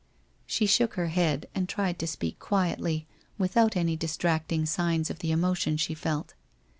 'She 0.47 0.65
shook 0.65 0.95
her 0.95 1.09
head, 1.09 1.47
and 1.53 1.69
tried 1.69 1.99
to 1.99 2.07
speak 2.07 2.39
quietly, 2.39 3.05
without 3.37 3.75
any 3.77 3.95
distracting 3.95 4.65
signs 4.65 5.11
of 5.11 5.19
the 5.19 5.29
emotion 5.31 5.77
she 5.77 5.93
felt. 5.93 6.33